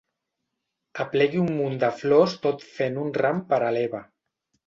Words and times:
Aplegui 1.03 1.41
un 1.41 1.51
munt 1.57 1.75
de 1.83 1.91
flors 1.99 2.35
tot 2.47 2.65
fent 2.79 2.99
un 3.05 3.13
ram 3.25 3.45
per 3.53 3.63
a 3.67 3.71
l'Eva. 3.77 4.01